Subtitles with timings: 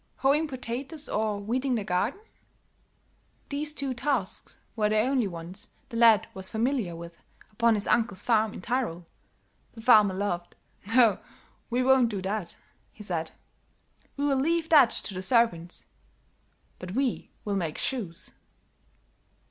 [0.23, 2.21] Hoeing potatoes or weeding the garden?"
[3.49, 7.17] These two tasks were the only ones the lad was familiar with
[7.51, 9.05] upon his uncle's farm in Tyrol.
[9.75, 10.55] The farmer laughed.
[10.87, 11.19] "No,
[11.69, 12.55] we won't do that,"
[12.91, 13.29] he said.
[14.17, 15.85] "We'll leave that to the servants;
[16.79, 18.33] but we'll make shoes."